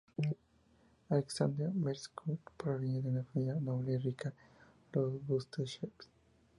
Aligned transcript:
Aleksandr 1.11 1.69
Bestúzhev 1.75 2.39
provenía 2.57 3.01
de 3.03 3.09
una 3.09 3.23
familia 3.23 3.53
noble 3.61 3.93
y 3.93 3.97
rica, 3.99 4.33
los 4.93 5.27
Bestúzhev. 5.27 5.91